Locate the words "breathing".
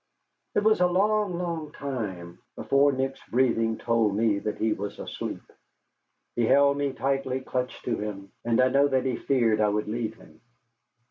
3.29-3.77